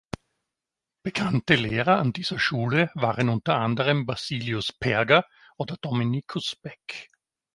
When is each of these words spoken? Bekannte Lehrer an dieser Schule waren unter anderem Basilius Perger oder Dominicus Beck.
Bekannte 1.03 1.53
Lehrer 1.53 1.99
an 1.99 2.11
dieser 2.11 2.39
Schule 2.39 2.89
waren 2.95 3.29
unter 3.29 3.57
anderem 3.57 4.07
Basilius 4.07 4.71
Perger 4.73 5.27
oder 5.57 5.77
Dominicus 5.79 6.55
Beck. 6.55 7.11